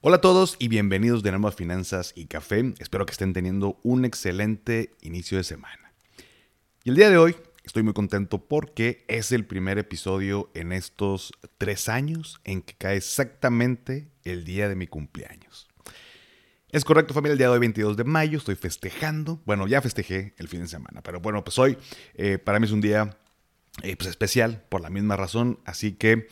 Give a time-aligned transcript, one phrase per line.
[0.00, 2.72] Hola a todos y bienvenidos de nuevo a Finanzas y Café.
[2.78, 5.92] Espero que estén teniendo un excelente inicio de semana.
[6.84, 7.34] Y el día de hoy
[7.64, 12.98] estoy muy contento porque es el primer episodio en estos tres años en que cae
[12.98, 15.66] exactamente el día de mi cumpleaños.
[16.70, 19.42] Es correcto familia, el día de hoy 22 de mayo estoy festejando.
[19.46, 21.76] Bueno, ya festejé el fin de semana, pero bueno, pues hoy
[22.14, 23.18] eh, para mí es un día
[23.82, 25.58] eh, pues especial por la misma razón.
[25.64, 26.28] Así que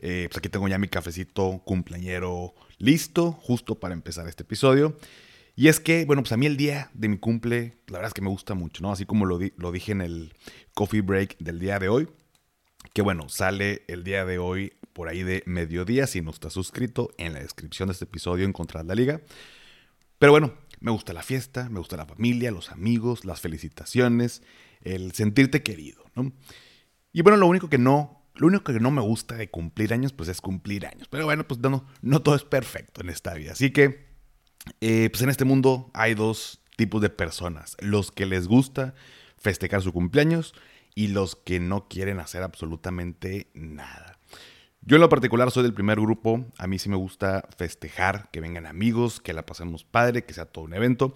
[0.00, 4.96] eh, pues aquí tengo ya mi cafecito cumpleañero listo, justo para empezar este episodio.
[5.56, 8.14] Y es que, bueno, pues a mí el día de mi cumple, la verdad es
[8.14, 8.92] que me gusta mucho, ¿no?
[8.92, 10.32] Así como lo, lo dije en el
[10.74, 12.08] coffee break del día de hoy,
[12.94, 17.10] que bueno, sale el día de hoy por ahí de mediodía, si no estás suscrito,
[17.18, 19.20] en la descripción de este episodio encontrarás la liga.
[20.18, 24.42] Pero bueno, me gusta la fiesta, me gusta la familia, los amigos, las felicitaciones,
[24.80, 26.32] el sentirte querido, ¿no?
[27.12, 30.12] Y bueno, lo único que no lo único que no me gusta de cumplir años,
[30.12, 31.08] pues es cumplir años.
[31.08, 33.52] Pero bueno, pues no, no todo es perfecto en esta vida.
[33.52, 34.06] Así que,
[34.80, 37.76] eh, pues en este mundo hay dos tipos de personas.
[37.80, 38.94] Los que les gusta
[39.36, 40.54] festejar su cumpleaños
[40.94, 44.18] y los que no quieren hacer absolutamente nada.
[44.82, 48.40] Yo en lo particular soy del primer grupo, a mí sí me gusta festejar, que
[48.40, 51.12] vengan amigos, que la pasemos padre, que sea todo un evento.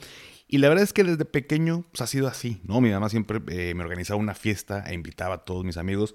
[0.46, 2.82] Y la verdad es que desde pequeño pues, ha sido así, ¿no?
[2.82, 6.14] Mi mamá siempre eh, me organizaba una fiesta e invitaba a todos mis amigos.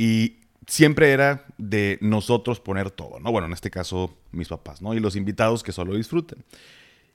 [0.00, 3.30] Y siempre era de nosotros poner todo, ¿no?
[3.30, 4.94] Bueno, en este caso mis papás, ¿no?
[4.94, 6.42] Y los invitados que solo disfruten.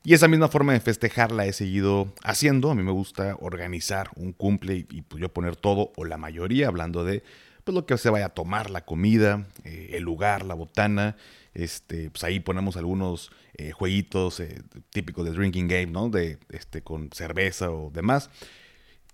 [0.03, 2.69] Y esa misma forma de festejar la he seguido haciendo.
[2.69, 6.67] A mí me gusta organizar un cumple y, pues yo poner todo o la mayoría,
[6.67, 7.23] hablando de
[7.63, 11.17] pues, lo que se vaya a tomar, la comida, eh, el lugar, la botana.
[11.55, 14.61] Este, pues ahí ponemos algunos eh, jueguitos eh,
[14.91, 16.09] típicos de drinking game, ¿no?
[16.09, 18.29] De, este, con cerveza o demás.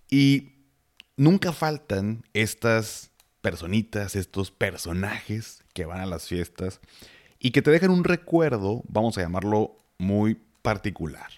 [0.10, 0.56] Y
[1.16, 3.11] nunca faltan estas
[3.42, 6.80] personitas, estos personajes que van a las fiestas
[7.40, 11.30] y que te dejan un recuerdo, vamos a llamarlo muy particular.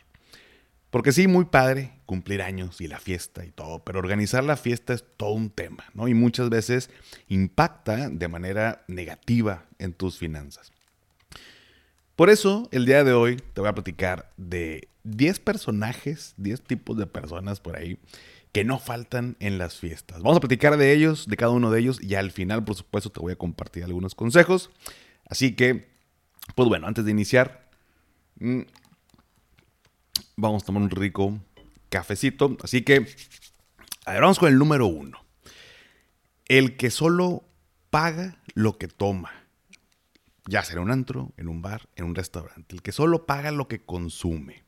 [0.89, 4.93] Porque sí, muy padre cumplir años y la fiesta y todo, pero organizar la fiesta
[4.93, 6.07] es todo un tema, ¿no?
[6.07, 6.91] Y muchas veces
[7.29, 10.71] impacta de manera negativa en tus finanzas.
[12.15, 16.95] Por eso, el día de hoy te voy a platicar de 10 personajes, 10 tipos
[16.95, 17.97] de personas por ahí
[18.53, 20.21] que no faltan en las fiestas.
[20.21, 23.09] Vamos a platicar de ellos, de cada uno de ellos, y al final, por supuesto,
[23.09, 24.69] te voy a compartir algunos consejos.
[25.25, 25.89] Así que,
[26.53, 27.67] pues bueno, antes de iniciar,
[28.39, 28.61] mm,
[30.35, 31.39] vamos a tomar un rico
[31.89, 32.55] cafecito.
[32.63, 33.07] Así que,
[34.05, 35.25] a ver, vamos con el número uno.
[36.45, 37.43] El que solo
[37.89, 39.31] paga lo que toma.
[40.45, 42.75] Ya sea en un antro, en un bar, en un restaurante.
[42.75, 44.63] El que solo paga lo que consume.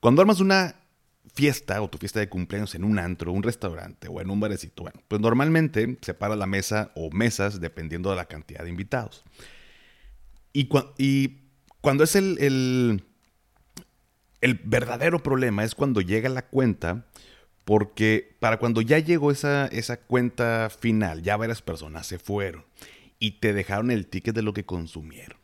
[0.00, 0.83] Cuando armas una
[1.32, 4.82] fiesta o tu fiesta de cumpleaños en un antro, un restaurante o en un barecito,
[4.82, 9.24] bueno, pues normalmente separa la mesa o mesas dependiendo de la cantidad de invitados.
[10.52, 10.68] Y,
[10.98, 11.40] y
[11.80, 13.04] cuando es el, el,
[14.40, 17.06] el, verdadero problema es cuando llega la cuenta,
[17.64, 22.64] porque para cuando ya llegó esa, esa cuenta final, ya varias personas se fueron
[23.18, 25.38] y te dejaron el ticket de lo que consumieron.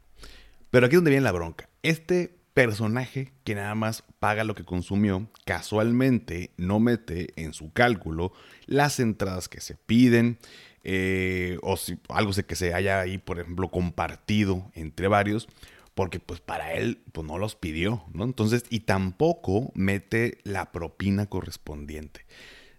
[0.71, 1.69] Pero aquí es donde viene la bronca.
[1.83, 8.33] Este personaje que nada más paga lo que consumió, casualmente no mete en su cálculo
[8.67, 10.39] las entradas que se piden,
[10.85, 15.49] eh, o si, algo que se haya ahí, por ejemplo, compartido entre varios,
[15.95, 18.25] porque pues para él pues no los pidió, ¿no?
[18.25, 22.27] Entonces, y tampoco mete la propina correspondiente.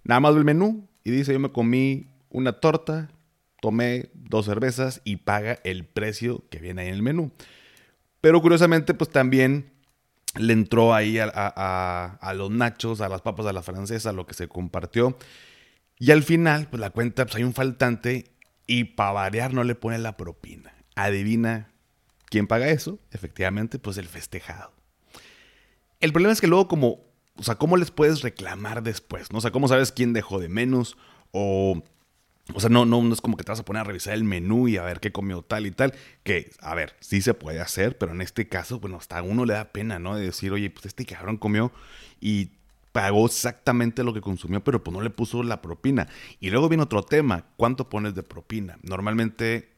[0.03, 3.09] Nada más el menú y dice, yo me comí una torta,
[3.61, 7.31] tomé dos cervezas y paga el precio que viene ahí en el menú.
[8.21, 9.71] Pero curiosamente, pues también
[10.35, 14.47] le entró ahí a, los nachos, a las papas a la francesa, lo que se
[14.47, 15.17] compartió.
[15.97, 18.31] Y al final, pues la cuenta, pues hay un faltante
[18.67, 20.73] y para variar no le pone la propina.
[20.95, 21.71] Adivina
[22.27, 22.99] quién paga eso.
[23.11, 24.71] Efectivamente, pues el festejado.
[25.99, 27.01] El problema es que luego como,
[27.35, 29.31] o sea, ¿cómo les puedes reclamar después?
[29.31, 29.39] ¿no?
[29.39, 30.97] O sea, ¿cómo sabes quién dejó de menos?
[31.31, 31.83] O
[32.53, 34.23] o sea, no, no, no es como que te vas a poner a revisar el
[34.23, 35.93] menú y a ver qué comió tal y tal.
[36.23, 39.45] Que, a ver, sí se puede hacer, pero en este caso, bueno, hasta a uno
[39.45, 40.15] le da pena, ¿no?
[40.15, 41.71] De decir, oye, pues este cabrón comió
[42.19, 42.51] y
[42.91, 46.07] pagó exactamente lo que consumió, pero pues no le puso la propina.
[46.39, 48.77] Y luego viene otro tema, ¿cuánto pones de propina?
[48.83, 49.69] Normalmente,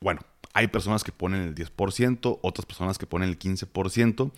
[0.00, 0.20] bueno,
[0.52, 4.32] hay personas que ponen el 10%, otras personas que ponen el 15%.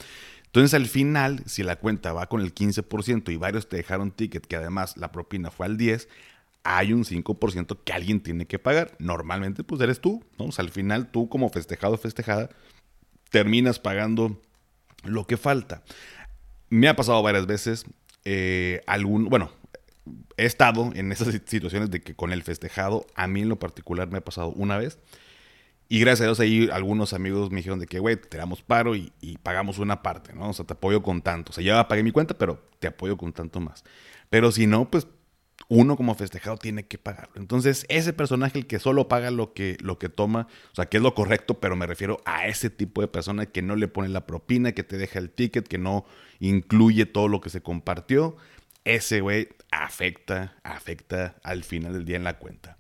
[0.46, 4.46] Entonces al final, si la cuenta va con el 15% y varios te dejaron ticket,
[4.46, 6.06] que además la propina fue al 10%,
[6.70, 8.94] hay un 5% que alguien tiene que pagar.
[8.98, 10.50] Normalmente pues eres tú, ¿no?
[10.58, 12.50] Al final tú como festejado festejada
[13.30, 14.38] terminas pagando
[15.02, 15.82] lo que falta.
[16.68, 17.86] Me ha pasado varias veces,
[18.26, 19.50] eh, algún, bueno,
[20.36, 24.10] he estado en esas situaciones de que con el festejado, a mí en lo particular
[24.10, 24.98] me ha pasado una vez.
[25.88, 28.94] Y gracias a Dios ahí algunos amigos me dijeron de que, güey, te damos paro
[28.94, 29.10] y,
[29.42, 30.50] pagamos una parte, ¿no?
[30.50, 31.50] O sea, te apoyo con tanto.
[31.50, 33.84] O sea, ya pagué mi cuenta, pero te apoyo con tanto más.
[34.28, 35.06] Pero si no, pues
[35.66, 37.34] uno como festejado tiene que pagarlo.
[37.36, 40.98] Entonces, ese personaje, el que solo paga lo que, lo que toma, o sea, que
[40.98, 44.08] es lo correcto, pero me refiero a ese tipo de persona que no le pone
[44.08, 46.06] la propina, que te deja el ticket, que no
[46.38, 48.36] incluye todo lo que se compartió,
[48.84, 52.78] ese güey afecta, afecta al final del día en la cuenta.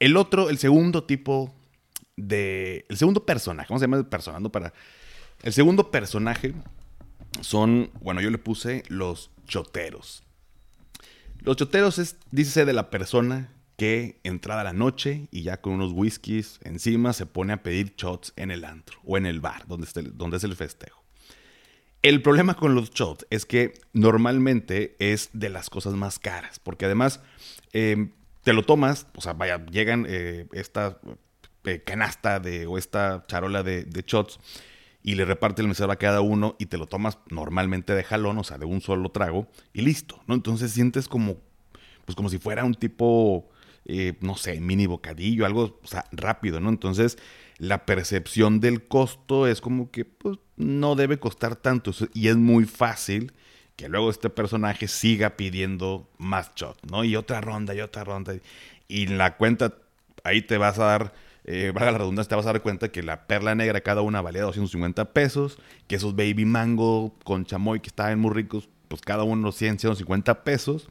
[0.00, 1.54] El otro, el segundo tipo
[2.16, 2.84] de.
[2.88, 4.48] El segundo personaje, ¿cómo se llama el personaje?
[4.50, 4.72] Para.
[5.42, 6.54] El segundo personaje
[7.40, 10.25] son, bueno, yo le puse los choteros.
[11.40, 15.92] Los choteros es, dícese de la persona que entrada la noche y ya con unos
[15.92, 19.86] whiskies encima se pone a pedir shots en el antro o en el bar donde,
[20.14, 21.06] donde es el festejo.
[22.02, 26.84] El problema con los shots es que normalmente es de las cosas más caras, porque
[26.84, 27.20] además
[27.72, 28.12] em,
[28.44, 31.00] te lo tomas, o sea, vaya, llegan eh, esta
[31.64, 34.38] eh, canasta de, o esta charola de, shots
[35.06, 38.38] y le reparte el mesero a cada uno y te lo tomas normalmente de jalón,
[38.38, 40.34] o sea, de un solo trago y listo, ¿no?
[40.34, 41.36] Entonces sientes como,
[42.04, 43.48] pues como si fuera un tipo,
[43.84, 46.70] eh, no sé, mini bocadillo, algo, o sea, rápido, ¿no?
[46.70, 47.18] Entonces
[47.58, 52.64] la percepción del costo es como que, pues, no debe costar tanto y es muy
[52.64, 53.32] fácil
[53.76, 57.04] que luego este personaje siga pidiendo más shots, ¿no?
[57.04, 58.34] Y otra ronda y otra ronda.
[58.88, 59.72] Y en la cuenta,
[60.24, 63.28] ahí te vas a dar eh, la redundancia, te vas a dar cuenta que la
[63.28, 68.18] perla negra cada una valía 250 pesos, que esos baby mango con chamoy que estaban
[68.18, 70.88] muy ricos, pues cada uno 100, 150 pesos.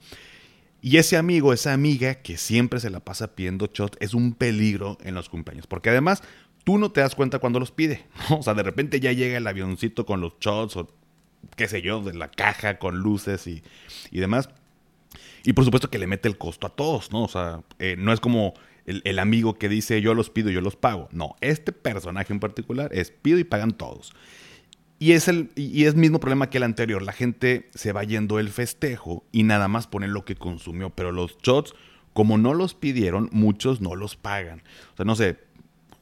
[0.81, 4.97] Y ese amigo, esa amiga que siempre se la pasa pidiendo shot, es un peligro
[5.03, 5.67] en los cumpleaños.
[5.67, 6.23] Porque además,
[6.63, 8.05] tú no te das cuenta cuando los pide.
[8.29, 10.87] O sea, de repente ya llega el avioncito con los shots o
[11.57, 13.61] qué sé yo, de la caja con luces y,
[14.09, 14.49] y demás.
[15.43, 17.23] Y por supuesto que le mete el costo a todos, ¿no?
[17.23, 18.53] O sea, eh, no es como
[18.85, 21.09] el, amigo que dice yo los pido, yo los pago.
[21.11, 24.13] No, este personaje en particular es pido y pagan todos.
[24.97, 27.01] Y es el y es mismo problema que el anterior.
[27.01, 30.89] La gente se va yendo el festejo y nada más pone lo que consumió.
[30.91, 31.73] Pero los shots,
[32.13, 34.63] como no los pidieron, muchos no los pagan.
[34.93, 35.37] O sea, no sé,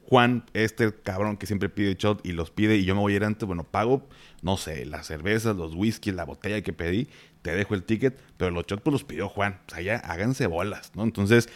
[0.06, 3.16] Juan, este cabrón que siempre pide shot y los pide y yo me voy a
[3.16, 4.06] ir antes, bueno, pago,
[4.42, 7.08] no sé, las cervezas, los whisky, la botella que pedí,
[7.40, 9.60] te dejo el ticket, pero los shots pues los pidió Juan.
[9.66, 11.04] O sea, ya háganse bolas, ¿no?
[11.04, 11.48] Entonces,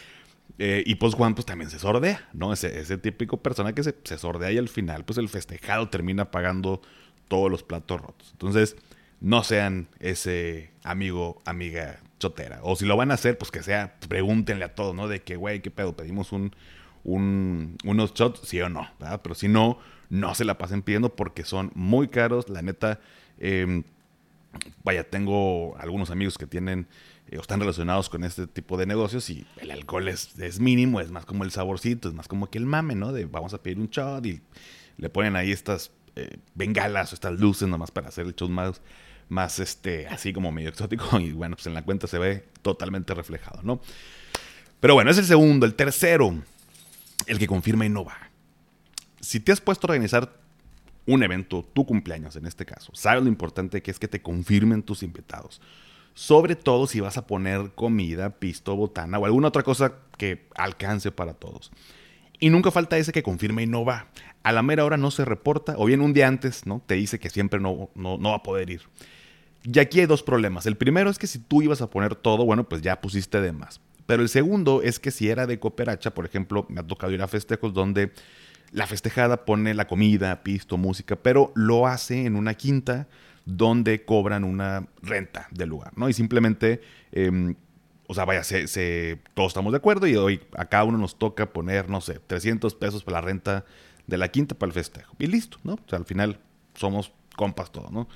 [0.59, 2.51] eh, y pues Juan pues también se sordea, ¿no?
[2.51, 6.81] Ese, típico persona que se, se, sordea y al final pues el festejado termina pagando
[7.29, 8.29] todos los platos rotos.
[8.33, 8.75] Entonces,
[9.21, 12.59] no sean ese amigo, amiga chotera.
[12.63, 15.07] O si lo van a hacer, pues que sea, pregúntenle a todos, ¿no?
[15.07, 15.95] De que, güey, ¿qué pedo?
[15.95, 16.53] ¿Pedimos un,
[17.03, 18.41] un, unos shots?
[18.43, 19.21] Sí o no, ¿verdad?
[19.23, 19.79] Pero si no,
[20.09, 22.49] no se la pasen pidiendo porque son muy caros.
[22.49, 22.99] La neta,
[23.37, 23.83] eh,
[24.83, 26.87] vaya, tengo algunos amigos que tienen
[27.31, 31.11] eh, están relacionados con este tipo de negocios y el alcohol es, es, mínimo, es
[31.11, 33.11] más como el saborcito, es más como que el mame, ¿no?
[33.11, 34.41] De vamos a pedir un shot y
[34.97, 38.81] le ponen ahí estas eh, bengalas o estas luces nomás para hacer el show más,
[39.29, 43.13] más este, así como medio exótico y bueno, pues en la cuenta se ve totalmente
[43.13, 43.81] reflejado, ¿no?
[44.79, 46.37] Pero bueno, es el segundo, el tercero,
[47.25, 48.17] el que confirma y no va.
[49.19, 50.33] Si te has puesto a organizar
[51.05, 54.83] un evento, tu cumpleaños en este caso, sabes lo importante que es que te confirmen
[54.83, 55.61] tus invitados.
[56.13, 61.11] Sobre todo si vas a poner comida, pisto, botana o alguna otra cosa que alcance
[61.11, 61.71] para todos.
[62.39, 64.07] Y nunca falta ese que confirma y no va.
[64.43, 66.81] A la mera hora no se reporta, o bien un día antes, ¿no?
[66.85, 68.81] Te dice que siempre no, no, no va a poder ir.
[69.63, 70.65] Y aquí hay dos problemas.
[70.65, 73.51] El primero es que si tú ibas a poner todo, bueno, pues ya pusiste de
[73.51, 73.81] más.
[74.05, 77.21] Pero el segundo es que si era de cooperacha, por ejemplo, me ha tocado ir
[77.21, 78.11] a festejos donde
[78.71, 83.07] la festejada pone la comida, pisto, música, pero lo hace en una quinta
[83.49, 86.07] donde cobran una renta del lugar, ¿no?
[86.07, 87.55] Y simplemente, em,
[88.07, 88.41] o sea, vaya,
[89.33, 92.75] todos estamos de acuerdo y hoy a cada uno nos toca poner, no sé, 300
[92.75, 93.65] pesos para la renta
[94.05, 95.15] de la quinta para el festejo.
[95.19, 95.73] Y listo, ¿no?
[95.73, 96.39] O sea, al final
[96.75, 98.07] somos compas todos, ¿no?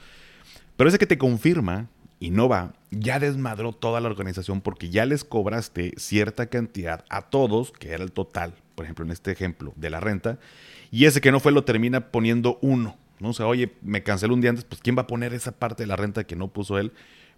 [0.78, 1.88] Pero ese que te confirma
[2.20, 7.24] y no va, ya desmadró toda la organización porque ya les cobraste cierta cantidad a
[7.24, 10.40] todos, que era el total, por ejemplo, en este ejemplo de la renta,
[10.92, 13.30] y ese que no fue lo termina poniendo uno, ¿no?
[13.30, 15.84] O sea, oye, me canceló un día antes, pues ¿quién va a poner esa parte
[15.84, 16.94] de la renta que no puso él?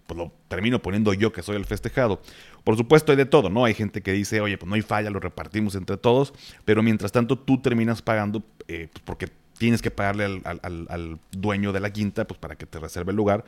[0.06, 2.20] pues lo termino poniendo yo que soy el festejado.
[2.64, 3.64] Por supuesto hay de todo, ¿no?
[3.64, 6.32] Hay gente que dice, oye, pues no hay falla, lo repartimos entre todos,
[6.64, 9.28] pero mientras tanto tú terminas pagando, eh, pues porque
[9.58, 13.44] tienes que pagarle al, dueño de la quinta, pues para que te reserve el lugar.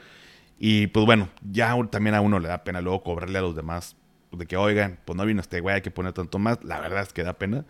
[0.58, 3.96] Y pues bueno, ya también a uno le da pena luego cobrarle a los demás
[4.32, 6.62] de que, oigan, pues no vino este güey, hay que poner tanto más.
[6.64, 7.64] La verdad es que da pena.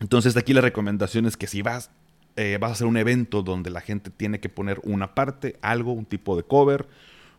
[0.00, 1.90] Entonces aquí la recomendación es que si vas,
[2.36, 5.92] eh, vas a hacer un evento donde la gente tiene que poner una parte, algo,
[5.92, 6.86] un tipo de cover,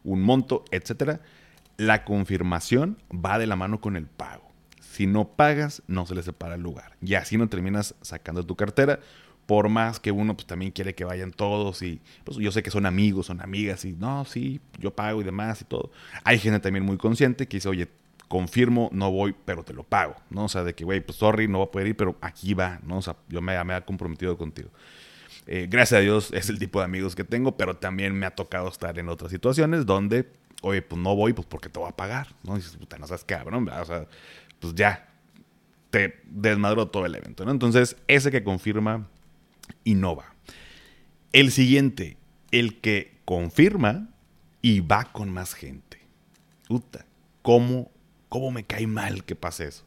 [0.04, 1.22] un monto, etcétera,
[1.78, 4.52] la confirmación va de la mano con el pago.
[4.80, 6.98] Si no pagas, no se le separa el lugar.
[7.02, 9.00] Y así no terminas sacando tu cartera.
[9.46, 12.72] Por más que uno pues, también quiere que vayan todos y pues, yo sé que
[12.72, 15.92] son amigos, son amigas y no, sí, yo pago y demás y todo.
[16.24, 17.88] Hay gente también muy consciente que dice, oye,
[18.28, 20.46] confirmo, no voy, pero te lo pago, ¿no?
[20.46, 22.80] O sea, de que, güey, pues sorry, no voy a poder ir, pero aquí va,
[22.84, 22.98] ¿no?
[22.98, 24.70] O sea, yo me, he comprometido contigo.
[25.46, 28.32] Eh, gracias a Dios es el tipo de amigos que tengo, pero también me ha
[28.32, 30.30] tocado estar en otras situaciones donde,
[30.62, 32.54] oye, pues no voy, pues porque te voy a pagar, ¿no?
[32.54, 34.08] Y dices, puta, no sabes cabrón, o sea,
[34.60, 35.08] pues ya,
[35.90, 37.52] te desmadró todo el evento, ¿no?
[37.52, 39.08] Entonces, ese que confirma
[39.84, 40.34] y no va.
[41.32, 42.18] El siguiente,
[42.52, 44.10] el que confirma
[44.62, 46.00] y va con más gente.
[46.68, 47.06] Puta,
[47.42, 47.92] ¿cómo,
[48.30, 49.84] cómo me cae mal que pase eso?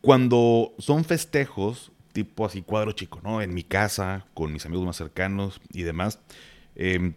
[0.00, 3.42] Cuando son festejos, tipo así cuadro chico, ¿no?
[3.42, 6.20] En mi casa, con mis amigos más cercanos y demás.
[6.74, 7.14] Em,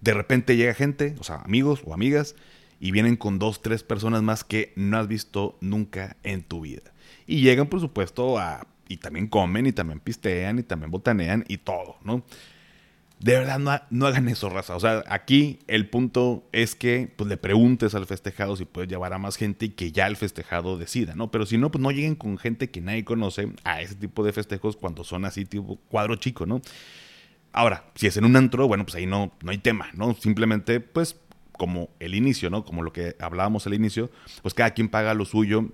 [0.00, 2.36] de repente llega gente, o sea, amigos o amigas,
[2.80, 6.92] y vienen con dos, tres personas más que no has visto nunca en tu vida.
[7.26, 8.66] Y llegan, por supuesto, a.
[8.88, 12.22] Y también comen, y también pistean, y también botanean, y todo, ¿no?
[13.20, 14.76] De verdad, no, no, hagan eso, raza.
[14.76, 19.14] O sea, aquí el punto es que pues, le preguntes al festejado si puedes llevar
[19.14, 21.30] a más gente y que ya el festejado decida, ¿no?
[21.30, 24.32] Pero si no, pues no lleguen con gente que nadie conoce a ese tipo de
[24.32, 26.60] festejos cuando son así, tipo cuadro chico, ¿no?
[27.52, 30.14] Ahora, si es en un antro, bueno, pues ahí no, no hay tema, ¿no?
[30.14, 31.16] Simplemente, pues,
[31.52, 32.64] como el inicio, ¿no?
[32.64, 34.10] Como lo que hablábamos al inicio,
[34.42, 35.70] pues cada quien paga lo suyo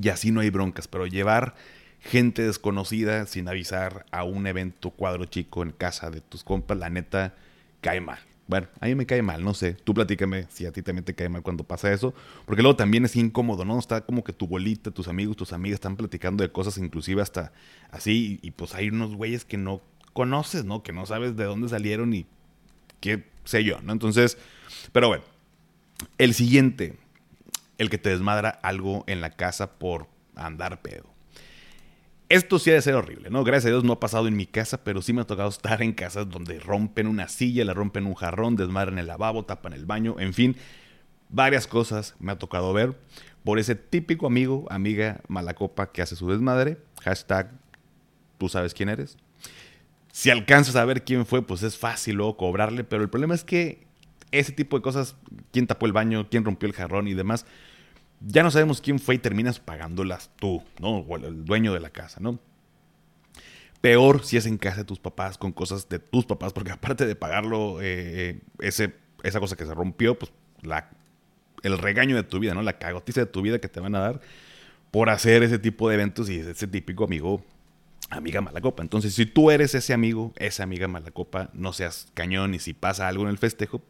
[0.00, 0.88] y así no hay broncas.
[0.88, 1.54] Pero llevar
[2.00, 6.90] gente desconocida sin avisar a un evento cuadro chico en casa de tus compas, la
[6.90, 7.34] neta,
[7.80, 8.18] cae mal.
[8.46, 9.74] Bueno, a mí me cae mal, no sé.
[9.74, 12.12] Tú platícame si a ti también te cae mal cuando pasa eso.
[12.46, 13.78] Porque luego también es incómodo, ¿no?
[13.78, 17.52] Está como que tu bolita, tus amigos, tus amigas están platicando de cosas inclusive hasta
[17.92, 18.40] así.
[18.42, 19.80] Y, pues hay unos güeyes que no
[20.14, 20.82] conoces, ¿no?
[20.82, 22.26] Que no sabes de dónde salieron y
[22.98, 23.92] qué sé yo, ¿no?
[23.92, 24.36] Entonces,
[24.92, 25.22] pero bueno.
[26.18, 26.96] El siguiente,
[27.78, 31.06] el que te desmadra algo en la casa por andar pedo.
[32.30, 33.42] Esto sí ha de ser horrible, ¿no?
[33.42, 35.82] Gracias a Dios no ha pasado en mi casa, pero sí me ha tocado estar
[35.82, 39.84] en casas donde rompen una silla, le rompen un jarrón, desmadran el lavabo, tapan el
[39.84, 40.56] baño, en fin,
[41.28, 42.96] varias cosas me ha tocado ver
[43.42, 46.78] por ese típico amigo, amiga malacopa que hace su desmadre.
[47.02, 47.50] Hashtag,
[48.38, 49.18] tú sabes quién eres.
[50.12, 53.42] Si alcanzas a ver quién fue, pues es fácil luego cobrarle, pero el problema es
[53.42, 53.88] que
[54.30, 55.16] ese tipo de cosas,
[55.50, 57.44] quién tapó el baño, quién rompió el jarrón y demás,
[58.20, 60.98] ya no sabemos quién fue y terminas pagándolas tú, ¿no?
[60.98, 62.38] O el dueño de la casa, ¿no?
[63.80, 67.06] Peor si es en casa de tus papás con cosas de tus papás, porque aparte
[67.06, 70.90] de pagarlo, eh, ese, esa cosa que se rompió, pues la,
[71.62, 72.62] el regaño de tu vida, ¿no?
[72.62, 74.20] La cagotiza de tu vida que te van a dar
[74.90, 77.42] por hacer ese tipo de eventos y ese típico amigo,
[78.10, 78.82] amiga mala copa.
[78.82, 82.74] Entonces, si tú eres ese amigo, esa amiga mala copa, no seas cañón y si
[82.74, 83.82] pasa algo en el festejo,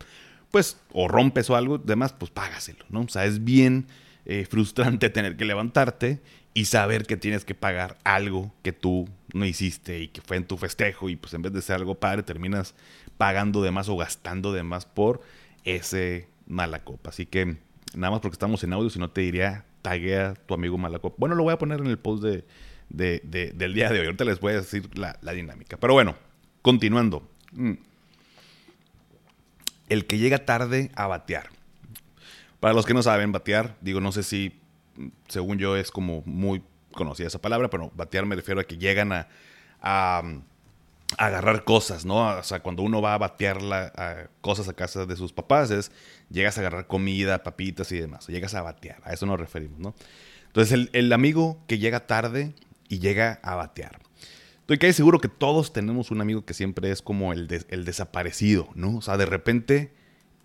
[0.50, 3.00] pues, o rompes o algo, demás, pues págaselo, ¿no?
[3.02, 3.86] O sea, es bien
[4.32, 6.20] eh, frustrante tener que levantarte
[6.54, 10.44] y saber que tienes que pagar algo que tú no hiciste y que fue en
[10.44, 12.76] tu festejo y pues en vez de ser algo padre terminas
[13.18, 15.20] pagando de más o gastando de más por
[15.64, 17.10] ese mala copa.
[17.10, 17.56] Así que
[17.92, 21.16] nada más porque estamos en audio, si no te diría taguea tu amigo mala copa.
[21.18, 22.44] Bueno, lo voy a poner en el post de,
[22.88, 24.06] del día de hoy.
[24.06, 25.76] Ahorita les voy a decir la, la dinámica.
[25.76, 26.14] Pero bueno,
[26.62, 27.28] continuando.
[27.50, 27.72] Mm.
[29.88, 31.50] El que llega tarde a batear.
[32.60, 34.60] Para los que no saben batear, digo, no sé si,
[35.28, 36.62] según yo, es como muy
[36.92, 39.26] conocida esa palabra, pero batear me refiero a que llegan a,
[41.18, 42.38] agarrar cosas, ¿no?
[42.38, 45.90] O sea, cuando uno va a batear la, cosas a casa de sus papás, es
[46.28, 49.94] llegas a agarrar comida, papitas y demás, llegas a batear, a eso nos referimos, ¿no?
[50.46, 52.54] Entonces, el, amigo que llega tarde
[52.88, 54.00] y llega a batear.
[54.60, 58.98] Estoy casi seguro que todos tenemos un amigo que siempre es como el desaparecido, ¿no?
[58.98, 59.92] O sea, de repente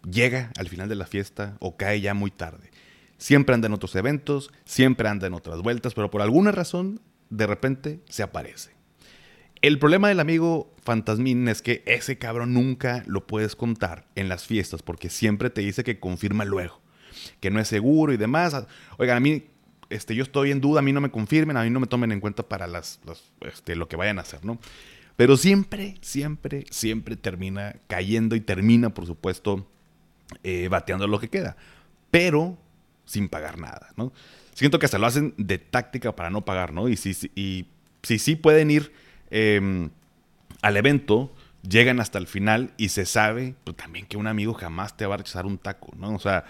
[0.09, 2.71] llega al final de la fiesta o cae ya muy tarde.
[3.17, 7.47] Siempre anda en otros eventos, siempre anda en otras vueltas, pero por alguna razón de
[7.47, 8.75] repente se aparece.
[9.61, 14.45] El problema del amigo fantasmín es que ese cabrón nunca lo puedes contar en las
[14.45, 16.81] fiestas porque siempre te dice que confirma luego,
[17.39, 18.55] que no es seguro y demás.
[18.97, 19.45] Oigan, a mí
[19.89, 22.11] este, yo estoy en duda, a mí no me confirmen, a mí no me tomen
[22.11, 22.99] en cuenta para las,
[23.41, 24.59] este, lo que vayan a hacer, ¿no?
[25.15, 29.65] Pero siempre, siempre, siempre termina cayendo y termina, por supuesto,
[30.43, 31.55] eh, bateando lo que queda.
[32.11, 32.57] Pero
[33.05, 34.11] sin pagar nada, ¿no?
[34.53, 36.87] Siento que hasta lo hacen de táctica para no pagar, ¿no?
[36.89, 37.67] Y si sí y,
[38.01, 38.93] si, si, pueden ir
[39.29, 39.89] em,
[40.61, 41.33] al evento,
[41.67, 45.15] llegan hasta el final y se sabe pues, también que un amigo jamás te va
[45.15, 46.15] a rechazar un taco, ¿no?
[46.15, 46.45] O sea,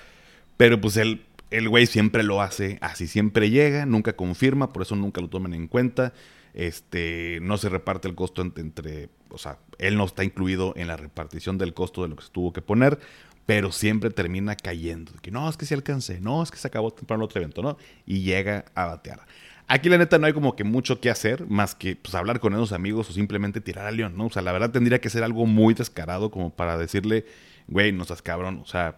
[0.58, 4.96] pero pues el, el güey siempre lo hace así, siempre llega, nunca confirma, por eso
[4.96, 6.14] nunca lo toman en cuenta.
[6.54, 10.96] Este, no se reparte el costo entre, o sea, él no está incluido en la
[10.96, 12.98] repartición del costo de lo que se tuvo que poner,
[13.46, 15.12] pero siempre termina cayendo.
[15.22, 17.78] Que no, es que sí alcancé, no, es que se acabó temprano otro evento, ¿no?
[18.06, 19.22] Y llega a batear.
[19.68, 22.54] Aquí la neta no hay como que mucho que hacer, más que pues, hablar con
[22.54, 24.28] esos amigos o simplemente tirar al león, ¿no?
[24.28, 27.26] O sea, la verdad tendría que ser algo muy descarado como para decirle,
[27.68, 28.98] güey, no estás cabrón, o sea,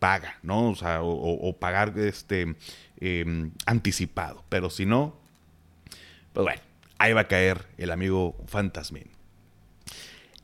[0.00, 0.70] paga, ¿no?
[0.70, 2.56] O sea, o, pagar este
[3.00, 4.44] em, anticipado.
[4.48, 5.16] Pero si no,
[6.32, 6.60] pues bueno,
[6.98, 9.10] ahí va a caer el amigo Fantasmín.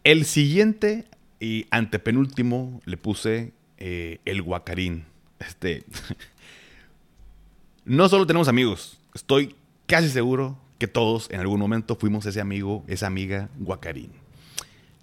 [0.05, 1.07] El siguiente
[1.45, 5.05] y antepenúltimo le puse eh, el guacarín.
[5.39, 5.85] Este.
[7.85, 9.55] no solo tenemos amigos, estoy
[9.87, 14.11] casi seguro que todos en algún momento fuimos ese amigo, esa amiga guacarín.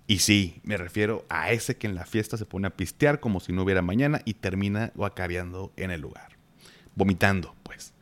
[0.08, 3.40] Y sí, me refiero a ese que en la fiesta se pone a pistear como
[3.40, 6.32] si no hubiera mañana y termina guacareando en el lugar.
[6.96, 7.94] Vomitando, pues.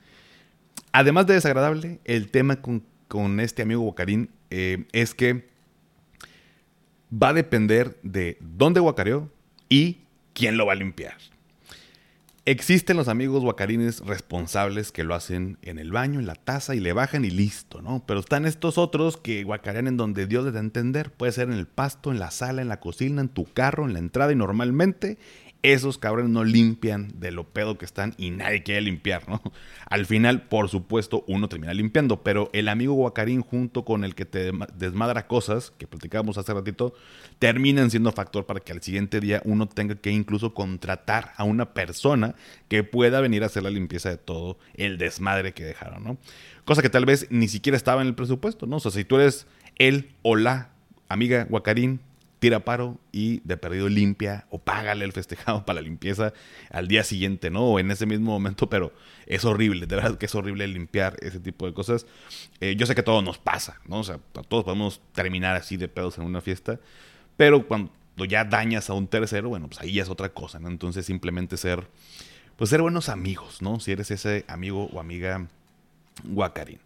[0.93, 5.49] Además de desagradable, el tema con, este amigo guacarín eh, es que
[7.11, 9.29] va a depender de dónde guacareó
[9.67, 9.99] y
[10.33, 11.15] quién lo va a limpiar.
[12.45, 16.79] Existen los amigos guacarines responsables que lo hacen en el baño, en la taza y
[16.79, 18.03] le bajan y listo, ¿no?
[18.07, 21.11] Pero están estos otros que guacarean en donde Dios les da a entender.
[21.11, 23.93] Puede ser en el pasto, en la sala, en la cocina, en tu carro, en
[23.93, 25.19] la entrada y normalmente
[25.61, 29.41] esos cabrones no limpian de lo pedo que están y nadie quiere limpiar, ¿no?
[29.89, 34.25] Al final, por supuesto, uno termina limpiando, pero el amigo Guacarín junto con el que
[34.25, 36.93] te desmadra cosas, que platicábamos hace ratito,
[37.39, 41.73] terminan siendo factor para que al siguiente día uno tenga que incluso contratar a una
[41.73, 42.35] persona
[42.67, 46.17] que pueda venir a hacer la limpieza de todo el desmadre que dejaron, ¿no?
[46.65, 48.77] Cosa que tal vez ni siquiera estaba en el presupuesto, ¿no?
[48.77, 49.47] O sea, si tú eres
[49.77, 50.69] él o la
[51.07, 51.99] amiga Guacarín
[52.39, 56.33] tira paro y de perdido limpia o págale el festejado para la limpieza
[56.71, 57.65] al día siguiente, ¿no?
[57.65, 58.93] O en ese mismo momento, pero
[59.27, 62.05] es horrible, de verdad que es horrible limpiar ese tipo de cosas.
[62.61, 63.99] Eh, yo sé que todo nos pasa, ¿no?
[63.99, 66.79] O sea, todos podemos terminar así de pedos en una fiesta,
[67.37, 67.91] pero cuando
[68.27, 70.69] ya dañas a un tercero, bueno, pues ahí ya es otra cosa, ¿no?
[70.69, 71.87] Entonces simplemente ser,
[72.55, 73.79] pues ser buenos amigos, ¿no?
[73.79, 75.47] Si eres ese amigo o amiga
[76.23, 76.79] guacarín.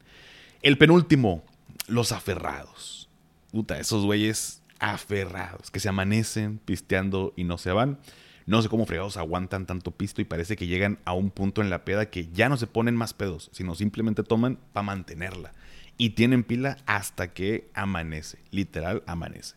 [0.61, 1.43] El penúltimo,
[1.87, 3.09] los aferrados.
[3.51, 7.99] Puta, esos güeyes aferrados, que se amanecen pisteando y no se van.
[8.45, 11.69] No sé cómo fregados aguantan tanto pisto y parece que llegan a un punto en
[11.69, 15.53] la peda que ya no se ponen más pedos, sino simplemente toman para mantenerla.
[15.97, 19.55] Y tienen pila hasta que amanece, literal amanece.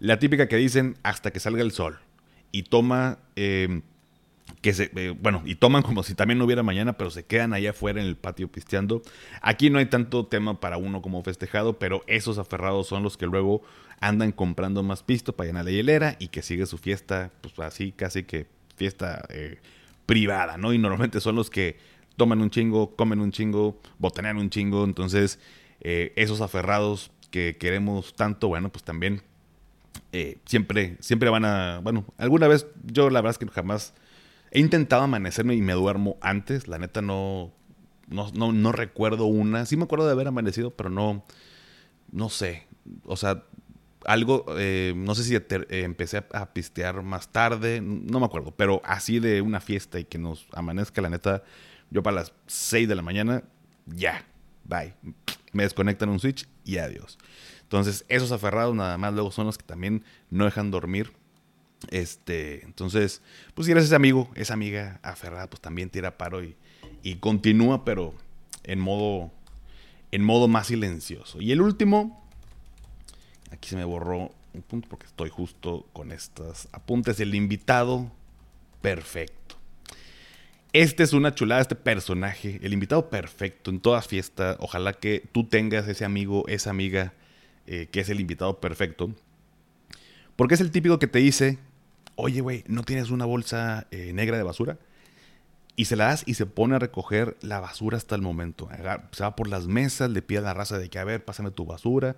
[0.00, 2.00] La típica que dicen hasta que salga el sol.
[2.50, 3.82] Y toma eh,
[4.60, 7.52] que se, eh, bueno, y toman como si también no hubiera mañana, pero se quedan
[7.52, 9.02] allá afuera en el patio pisteando.
[9.40, 13.26] Aquí no hay tanto tema para uno como festejado, pero esos aferrados son los que
[13.26, 13.62] luego
[14.00, 17.92] andan comprando más pisto para llenar la hielera y que sigue su fiesta, pues así,
[17.92, 19.58] casi que fiesta eh,
[20.06, 20.72] privada, ¿no?
[20.72, 21.78] Y normalmente son los que
[22.16, 25.38] toman un chingo, comen un chingo, botanean un chingo, entonces
[25.80, 29.22] eh, esos aferrados que queremos tanto, bueno, pues también
[30.46, 33.94] siempre, siempre van a, bueno, alguna vez yo la verdad es que jamás
[34.50, 36.68] He intentado amanecerme y me duermo antes.
[36.68, 37.52] La neta no,
[38.08, 39.66] no, no, recuerdo una.
[39.66, 41.24] Sí me acuerdo de haber amanecido, pero no,
[42.10, 42.66] no sé.
[43.04, 43.44] O sea,
[44.04, 48.80] algo, eh, no sé si eh, empecé a, pistear más tarde, no me acuerdo, pero
[48.84, 51.42] así de una fiesta y que nos amanezca, la neta,
[51.90, 53.42] yo para las 6 de la mañana,
[53.86, 54.24] ya,
[54.64, 54.94] bye.
[55.52, 57.18] Me desconectan un switch y adiós.
[57.62, 61.12] Entonces, esos aferrados nada más luego son los que también no dejan dormir
[61.90, 63.22] este, entonces,
[63.54, 66.56] pues si eres ese amigo, esa amiga aferrada, pues también tira paro y,
[67.02, 68.14] y continúa, pero
[68.64, 69.30] en modo,
[70.10, 71.40] en modo más silencioso.
[71.40, 72.24] Y el último,
[73.50, 77.20] aquí se me borró un punto porque estoy justo con estos apuntes.
[77.20, 78.10] El invitado
[78.80, 79.56] perfecto.
[80.72, 84.56] Este es una chulada, este personaje, el invitado perfecto en todas fiestas.
[84.60, 87.14] Ojalá que tú tengas ese amigo, esa amiga
[87.66, 89.14] eh, que es el invitado perfecto.
[90.36, 91.58] Porque es el típico que te dice,
[92.18, 94.78] oye, güey, ¿no tienes una bolsa eh, negra de basura?
[95.76, 98.68] Y se la das y se pone a recoger la basura hasta el momento.
[99.12, 101.52] Se va por las mesas, le pide a la raza de que, a ver, pásame
[101.52, 102.16] tu basura.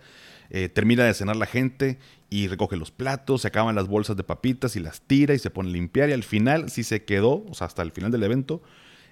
[0.48, 1.98] Eh, termina de cenar la gente
[2.30, 5.50] y recoge los platos, se acaban las bolsas de papitas y las tira y se
[5.50, 6.08] pone a limpiar.
[6.08, 8.62] Y al final, si se quedó, o sea, hasta el final del evento,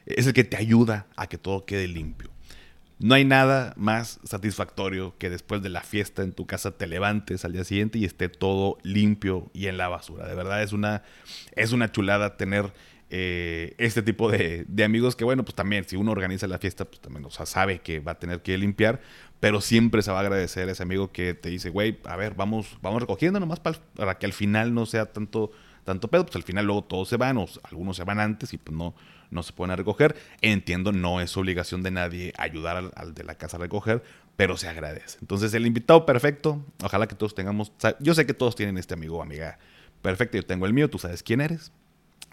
[0.06, 2.30] es el que te ayuda a que todo quede limpio.
[2.98, 7.44] No hay nada más satisfactorio que después de la fiesta en tu casa te levantes
[7.44, 10.26] al día siguiente y esté todo limpio y en la basura.
[10.26, 11.02] De verdad es una,
[11.54, 12.72] es una chulada tener
[13.10, 17.00] eh, este tipo de, amigos que, bueno, pues también si uno organiza la fiesta, pues
[17.00, 19.00] también, o sea, sabe que va a tener que limpiar,
[19.40, 22.34] pero siempre se va a agradecer a ese amigo que te dice, güey, a ver,
[22.34, 25.52] vamos, vamos recogiendo nomás para que al final no sea tanto
[25.88, 28.58] tanto pedo, pues al final luego todos se van, o algunos se van antes y
[28.58, 28.94] pues no,
[29.30, 30.16] no se pueden recoger.
[30.42, 34.02] Entiendo, no es obligación de nadie ayudar al, de la casa a recoger,
[34.36, 35.16] pero se agradece.
[35.22, 39.16] Entonces, el invitado perfecto, ojalá que todos tengamos, yo sé que todos tienen este amigo
[39.16, 39.58] o amiga
[40.02, 41.72] perfecto, yo tengo el mío, tú sabes quién eres.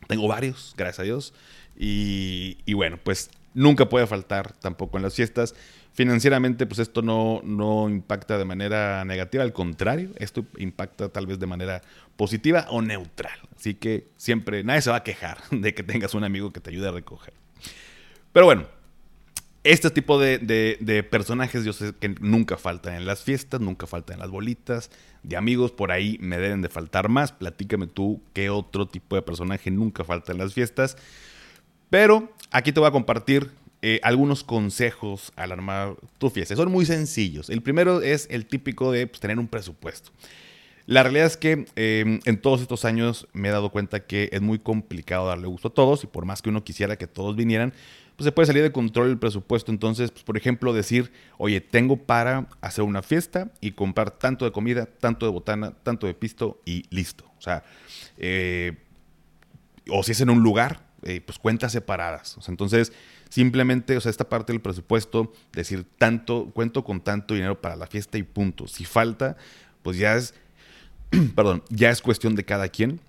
[0.08, 1.34] Tengo varios, gracias a Dios.
[1.78, 5.56] Y, y bueno, pues nunca puede faltar tampoco en las fiestas.
[5.94, 11.39] Financieramente, pues esto no, no impacta de manera negativa, al contrario, esto impacta tal vez
[11.39, 11.82] de manera
[12.15, 13.39] positiva o neutral.
[13.56, 16.70] Así que siempre, nadie se va a quejar de que tengas un amigo que te
[16.70, 17.34] ayude a recoger.
[18.34, 18.65] Pero bueno,
[19.65, 24.20] este tipo de, personajes yo sé que nunca faltan en las fiestas, nunca faltan en
[24.20, 24.91] las bolitas
[25.24, 27.32] de amigos, por ahí me deben de faltar más.
[27.32, 30.98] Platícame tú qué otro tipo de personaje nunca falta en las fiestas.
[31.89, 36.56] Pero aquí te voy a compartir eh, algunos consejos al armar tu fiesta.
[36.56, 37.50] Son muy sencillos.
[37.50, 40.12] El primero es el típico de pues, tener un presupuesto.
[40.88, 44.41] La realidad es que em, en todos estos años me he dado cuenta que es
[44.41, 47.74] muy complicado darle gusto a todos y por más que uno quisiera que todos vinieran,
[48.15, 49.71] pues se puede salir de control el presupuesto.
[49.71, 54.52] Entonces, pues, por ejemplo, decir, oye, tengo para hacer una fiesta y comprar tanto de
[54.52, 57.26] comida, tanto de botana, tanto de pisto y listo.
[57.38, 57.63] O sea,
[58.17, 58.78] eh,
[59.89, 62.38] o si es en un lugar, eh, pues cuentas separadas.
[62.48, 62.91] entonces,
[63.30, 67.86] simplemente, o sea, esta parte del presupuesto, decir tanto, cuento con tanto dinero para la
[67.86, 68.68] fiesta y punto.
[68.68, 69.38] Si falta,
[69.84, 70.34] pues ya es,
[71.36, 73.00] perdón, ya es cuestión de cada quien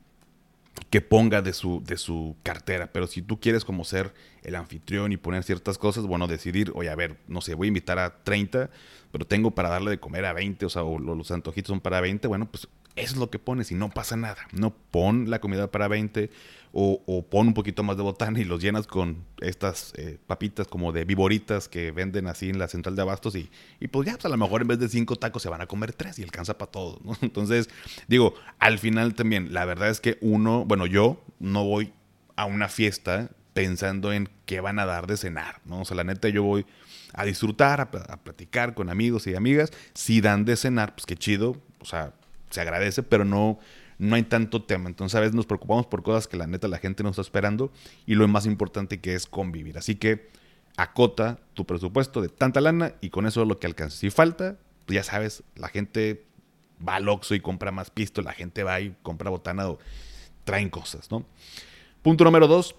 [0.90, 2.92] que ponga de su, de su cartera.
[2.92, 6.90] Pero si tú quieres como ser el anfitrión y poner ciertas cosas, bueno, decidir, oye,
[6.90, 8.70] a ver, no sé, voy a invitar a 30,
[9.10, 12.28] pero tengo para darle de comer a 20, o sea, los antojitos son para 20,
[12.28, 14.38] bueno, pues es lo que pones y no pasa nada.
[14.52, 16.30] No pon la comida para 20
[16.78, 20.92] o, pon un poquito más de botana y los llenas con estas eh, papitas como
[20.92, 23.48] de viboritas que venden así en la central de abastos y,
[23.80, 25.66] y pues ya, pues a lo mejor en vez de cinco tacos se van a
[25.66, 27.16] comer tres y alcanza para todos, ¿no?
[27.22, 27.70] Entonces,
[28.08, 31.94] digo, al final también, la verdad es que uno, bueno, yo no voy
[32.34, 35.80] a una fiesta pensando en qué van a dar de cenar, ¿no?
[35.80, 36.66] O sea, la neta yo voy
[37.14, 39.72] a disfrutar, a, a platicar con amigos y amigas.
[39.94, 42.12] Si dan de cenar, pues qué chido, o sea,
[42.50, 43.58] se agradece, pero no,
[43.98, 44.88] no hay tanto tema.
[44.88, 47.72] Entonces a veces nos preocupamos por cosas que la neta la gente no está esperando
[48.06, 49.78] y lo más importante que es convivir.
[49.78, 50.28] Así que
[50.76, 53.96] acota tu presupuesto de tanta lana y con eso es lo que alcanza.
[53.96, 56.24] Si falta, pues ya sabes, la gente
[56.86, 59.78] va al Oxxo y compra más pisto, la gente va y compra botana o
[60.44, 61.24] traen cosas, ¿no?
[62.02, 62.76] Punto número dos,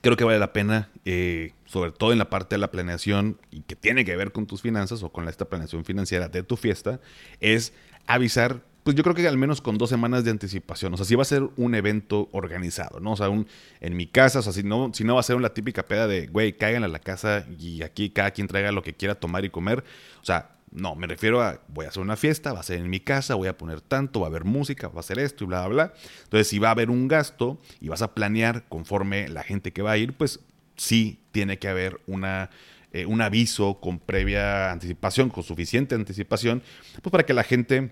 [0.00, 3.60] creo que vale la pena, eh, sobre todo en la parte de la planeación y
[3.60, 7.00] que tiene que ver con tus finanzas o con esta planeación financiera de tu fiesta,
[7.40, 7.72] es
[8.06, 10.94] avisar pues yo creo que al menos con dos semanas de anticipación.
[10.94, 13.12] O sea, si va a ser un evento organizado, ¿no?
[13.12, 13.46] O sea, un,
[13.82, 16.06] en mi casa, o sea, si no, si no va a ser una típica peda
[16.06, 19.44] de, güey, caigan a la casa y aquí cada quien traiga lo que quiera tomar
[19.44, 19.84] y comer.
[20.22, 22.88] O sea, no, me refiero a, voy a hacer una fiesta, va a ser en
[22.88, 25.48] mi casa, voy a poner tanto, va a haber música, va a ser esto y
[25.48, 25.94] bla, bla, bla.
[26.24, 29.82] Entonces, si va a haber un gasto y vas a planear conforme la gente que
[29.82, 30.40] va a ir, pues
[30.76, 32.48] sí tiene que haber una...
[32.94, 36.62] Eh, un aviso con previa anticipación, con suficiente anticipación,
[37.02, 37.90] pues para que la gente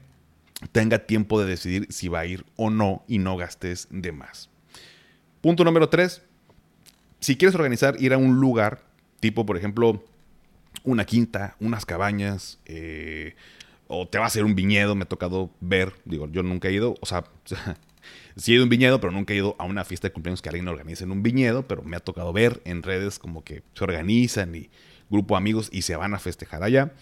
[0.73, 4.51] tenga tiempo de decidir si va a ir o no y no gastes de más.
[5.41, 6.23] Punto número tres,
[7.21, 8.83] si quieres organizar ir a un lugar,
[9.21, 10.05] tipo por ejemplo
[10.85, 13.35] una quinta, unas cabañas, eh,
[13.89, 16.73] o te va a hacer un viñedo, me ha tocado ver, digo, yo nunca he
[16.73, 17.25] ido, o sea,
[18.37, 20.43] sí he ido a un viñedo, pero nunca he ido a una fiesta de cumpleaños
[20.43, 23.63] que alguien organice en un viñedo, pero me ha tocado ver en redes como que
[23.75, 24.71] se organizan y
[25.11, 26.93] grupo de amigos y se van a festejar allá.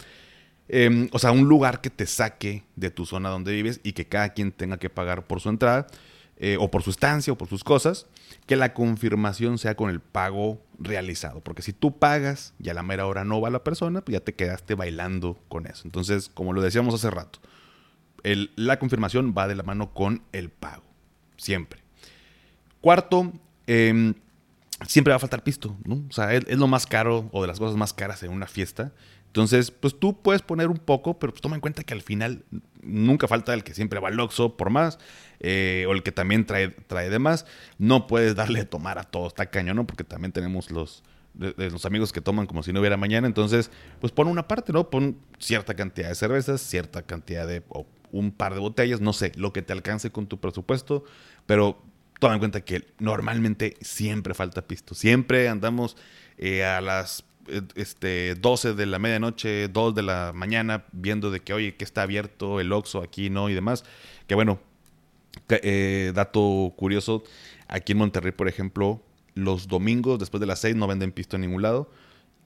[0.68, 4.06] Em, o sea, un lugar que te saque de tu zona donde vives y que
[4.06, 5.86] cada quien tenga que pagar por su entrada,
[6.36, 8.06] eh, o por su estancia, o por sus cosas,
[8.46, 11.40] que la confirmación sea con el pago realizado.
[11.40, 14.20] Porque si tú pagas y a la mera hora no va la persona, pues ya
[14.20, 15.82] te quedaste bailando con eso.
[15.84, 17.38] Entonces, como lo decíamos hace rato,
[18.56, 20.82] la confirmación va de la mano con el pago.
[21.36, 21.80] Siempre.
[22.80, 23.32] Cuarto,
[23.66, 24.14] em,
[24.86, 26.04] siempre va a faltar pisto, ¿no?
[26.08, 28.92] O sea, es, lo más caro o de las cosas más caras en una fiesta.
[29.34, 32.44] Entonces, pues tú puedes poner un poco, pero pues toma en cuenta que al final
[32.82, 35.00] nunca falta el que siempre va al Oxxo por más,
[35.40, 37.44] eh, o el que también trae, trae de más.
[37.76, 39.88] No puedes darle de tomar a todo, está cañón, ¿no?
[39.88, 41.02] Porque también tenemos los,
[41.34, 43.26] los amigos que toman como si no hubiera mañana.
[43.26, 44.88] Entonces, pues pon una parte, ¿no?
[44.88, 49.32] Pon cierta cantidad de cervezas, cierta cantidad de, o un par de botellas, no sé,
[49.34, 51.02] lo que te alcance con tu presupuesto,
[51.46, 51.82] pero
[52.20, 54.94] toma en cuenta que normalmente siempre falta pisto.
[54.94, 55.96] Siempre andamos
[56.38, 57.24] eh, a las
[57.74, 62.02] este, 12 de la medianoche, 2 de la mañana, viendo de que, oye, que está
[62.02, 63.48] abierto el Oxxo aquí, ¿no?
[63.48, 63.84] Y demás.
[64.26, 64.60] Que bueno,
[65.48, 67.24] eh, dato curioso,
[67.68, 69.02] aquí en Monterrey, por ejemplo,
[69.34, 71.90] los domingos después de las 6 no venden pisto en ningún lado.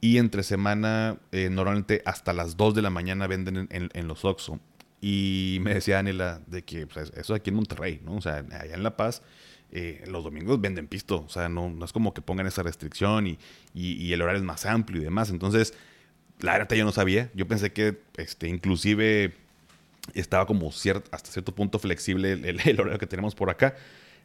[0.00, 4.60] Y entre semana, eh, normalmente hasta las 2 de la mañana venden en, los Oxxo.
[5.00, 8.16] Y me decía Anela de que pues, eso aquí en Monterrey, ¿no?
[8.16, 9.22] O sea, allá en La Paz,
[9.72, 11.24] eh, los domingos venden pisto.
[11.26, 13.38] O sea, no, es como que pongan esa restricción y,
[13.74, 15.30] y, el horario es más amplio y demás.
[15.30, 15.74] Entonces,
[16.40, 17.30] la verdad yo no sabía.
[17.34, 19.34] Yo pensé que este, inclusive
[20.14, 23.76] estaba como hasta cierto punto flexible el, horario que tenemos por acá.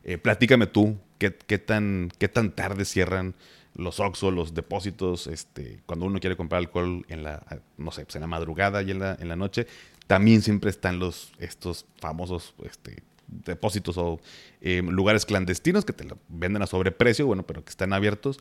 [0.04, 3.36] Eh, platícame tú, ¿qué, ¿qué, tan, ¿qué tan tarde cierran
[3.76, 7.44] los Oxxo, los depósitos, este, cuando uno quiere comprar alcohol en la,
[7.78, 9.68] no sé, pues en la madrugada y en la, en la noche,
[10.08, 13.02] también siempre están los, estos famosos este,
[13.46, 14.20] depósitos o
[14.62, 18.40] eh, lugares clandestinos que te venden a sobreprecio, bueno, pero que están abiertos.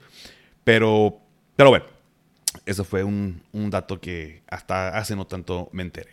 [0.64, 1.18] Pero,
[1.56, 1.86] pero bueno,
[2.66, 6.10] eso fue un, un dato que hasta hace no tanto me enteré.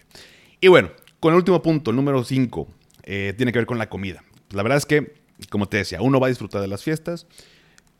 [0.62, 2.68] Y bueno, con el último punto, el número 5,
[3.04, 4.24] eh, tiene que ver con la comida.
[4.52, 5.16] La verdad es que,
[5.50, 7.28] como te decía, uno va a disfrutar de las fiestas.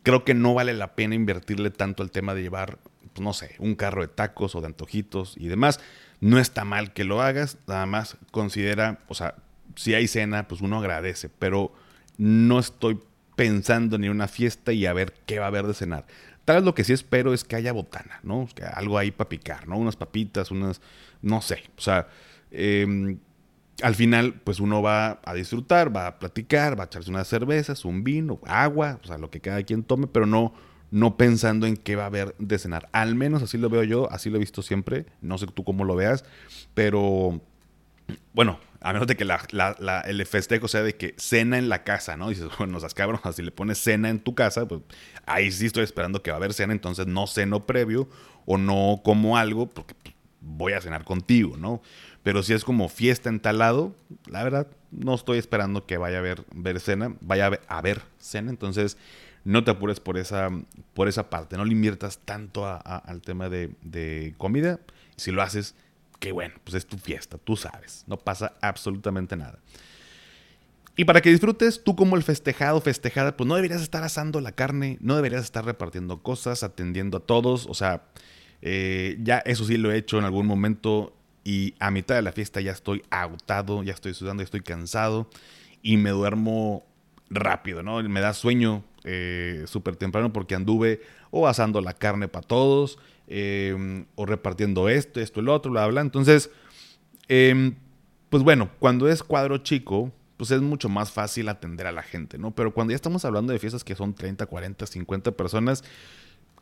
[0.04, 2.80] Creo que no vale la pena invertirle tanto al tema de llevar,
[3.14, 5.80] pues, no sé, un carro de tacos o de antojitos y demás.
[6.22, 9.36] No está mal que lo hagas, nada más considera, o sea,
[9.76, 11.74] si hay cena, pues uno agradece, pero
[12.18, 13.00] no estoy
[13.36, 16.06] pensando en una fiesta y a ver qué va a haber de cenar.
[16.46, 18.48] Tal vez lo que sí espero es que haya botana, ¿no?
[18.54, 19.78] Que algo ahí para picar, ¿no?
[19.78, 20.82] Unas papitas, unas,
[21.22, 22.08] no sé, o sea,
[22.52, 23.20] em,
[23.82, 27.86] al final, pues uno va a disfrutar, va a platicar, va a echarse unas cervezas,
[27.86, 30.54] un vino, agua, o sea, lo que cada quien tome, pero no,
[30.92, 32.90] no pensando en qué va a haber de cenar.
[32.92, 35.06] Al menos así lo veo yo, así lo he visto siempre.
[35.22, 36.26] No sé tú cómo lo veas,
[36.74, 37.40] pero
[38.34, 42.30] bueno, a menos de que el festejo sea de que cena en la casa, ¿no?
[42.30, 44.82] Dices, bueno, o sea, cabrón, si le pones cena en tu casa, pues
[45.26, 48.08] ahí sí estoy esperando que va a haber cena, entonces no ceno previo
[48.46, 51.82] o no como algo porque pues, voy a cenar contigo, ¿no?
[52.24, 53.96] Pero si es como fiesta en tal lado,
[54.28, 58.50] la verdad, no estoy esperando que vaya a haber, ver cena, vaya a haber, cena,
[58.50, 58.98] entonces
[59.46, 60.50] no te apures por esa,
[60.94, 64.80] por esa parte, no le inviertas tanto al tema de comida,
[65.16, 65.76] si lo haces
[66.20, 69.60] que bueno, pues es tu fiesta, tú sabes, no pasa absolutamente nada.
[70.96, 74.52] Y para que disfrutes, tú como el festejado, festejada, pues no deberías estar asando la
[74.52, 78.04] carne, no deberías estar repartiendo cosas, atendiendo a todos, o sea,
[78.62, 82.34] eh, ya eso sí lo he hecho en algún momento y a mitad de la
[82.34, 85.30] fiesta ya estoy agotado, ya estoy sudando, ya estoy cansado
[85.82, 86.86] y me duermo
[87.30, 88.04] rápido, ¿no?
[88.04, 91.02] Me da sueño eh, súper temprano porque anduve
[91.32, 93.00] o asando la carne para todos
[93.32, 96.02] Em, o repartiendo esto, esto, el otro, bla, bla.
[96.02, 96.50] Entonces,
[97.28, 97.76] em,
[98.30, 102.40] pues bueno, cuando es cuadro chico, pues es mucho más fácil atender a la gente,
[102.40, 102.56] ¿no?
[102.56, 105.84] Pero cuando ya estamos hablando de fiestas que son 30, 40, 50 personas,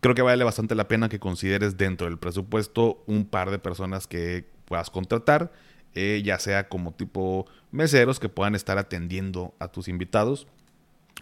[0.02, 4.06] creo que vale bastante la pena que consideres dentro del presupuesto un par de personas
[4.06, 5.54] que puedas contratar,
[5.96, 10.48] eh, ya sea como tipo meseros que puedan estar atendiendo a tus invitados.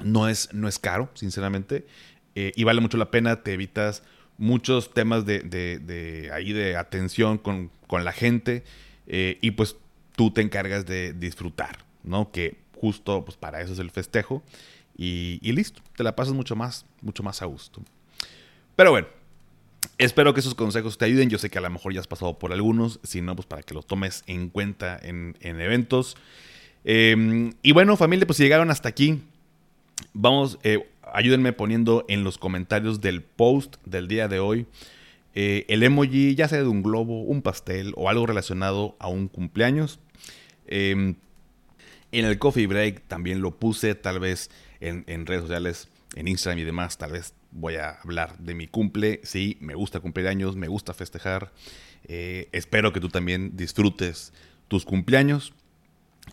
[0.04, 1.86] No es, no es caro, sinceramente,
[2.34, 4.02] eh, y vale mucho la pena, te evitas
[4.38, 8.64] muchos temas de, de, ahí de atención con, la gente
[9.08, 9.78] eh, y pues
[10.16, 12.32] tú te encargas de disfrutar, ¿no?
[12.32, 14.44] Que justo pues para eso es el festejo
[14.98, 17.82] y, listo, te la pasas mucho más, mucho más a gusto.
[18.76, 19.08] Pero bueno,
[19.98, 21.30] espero que esos consejos te ayuden.
[21.30, 23.64] Yo sé que a lo mejor ya has pasado por algunos, si no, pues para
[23.64, 26.16] que los tomes en cuenta en, eventos.
[26.84, 29.22] Em, y bueno, familia, pues si llegaron hasta aquí,
[30.14, 34.68] vamos, eh, ayúdenme poniendo en los comentarios del post del día de hoy
[35.36, 39.28] eh, el emoji, ya sea de un globo, un pastel o algo relacionado a un
[39.28, 40.00] cumpleaños.
[40.66, 41.16] Em,
[42.14, 44.50] en el coffee break también lo puse, tal vez
[44.80, 49.20] en, redes sociales, en Instagram y demás, tal vez voy a hablar de mi cumple.
[49.24, 51.52] Sí, me gusta cumplir años, me gusta festejar.
[52.08, 54.32] Eh, espero que tú también disfrutes
[54.70, 55.54] tus cumpleaños.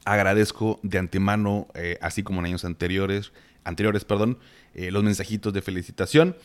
[0.05, 3.33] Agradezco de antemano, eh, así como en años anteriores,
[3.65, 4.39] anteriores, perdón,
[4.75, 6.37] eh, los mensajitos de felicitación.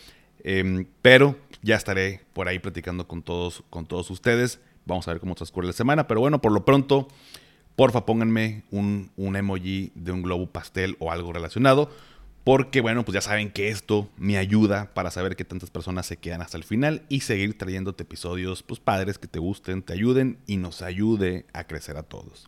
[0.43, 4.59] Em, pero ya estaré por ahí platicando con todos, con todos ustedes.
[4.85, 6.07] Vamos a ver cómo transcurre la semana.
[6.07, 7.07] Pero bueno, por lo pronto,
[7.75, 11.89] porfa, pónganme un, un emoji de un globo pastel o algo relacionado.
[12.43, 16.15] Porque bueno, pues ya saben que esto me ayuda para saber que tantas personas se
[16.15, 20.37] quedan hasta el final y seguir trayéndote episodios pues padres que te gusten, te ayuden
[20.47, 22.47] y nos ayude a crecer a todos.